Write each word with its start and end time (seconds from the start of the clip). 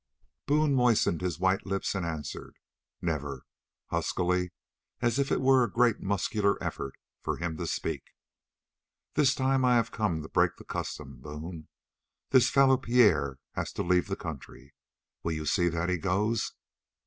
Boone 0.47 0.73
moistened 0.73 1.21
his 1.21 1.37
white 1.39 1.63
lips 1.67 1.93
and 1.93 2.03
answered: 2.07 2.57
"Never," 3.03 3.45
huskily, 3.91 4.49
as 4.99 5.19
if 5.19 5.31
it 5.31 5.39
were 5.39 5.63
a 5.63 5.71
great 5.71 5.99
muscular 5.99 6.57
effort 6.59 6.95
for 7.19 7.37
him 7.37 7.55
to 7.57 7.67
speak. 7.67 8.01
"This 9.13 9.35
time 9.35 9.63
I 9.63 9.75
have 9.75 9.91
to 9.91 10.29
break 10.33 10.55
the 10.55 10.63
custom. 10.63 11.17
Boone, 11.19 11.67
this 12.31 12.49
fellow 12.49 12.77
Pierre 12.77 13.37
has 13.53 13.71
to 13.73 13.83
leave 13.83 14.07
the 14.07 14.15
country. 14.15 14.73
Will 15.21 15.33
you 15.33 15.45
see 15.45 15.69
that 15.69 15.89
he 15.89 15.99
goes?" 15.99 16.53